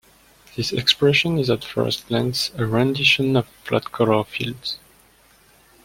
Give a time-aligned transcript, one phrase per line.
[0.55, 4.79] This expression is at first glance a rendition of flat color fields.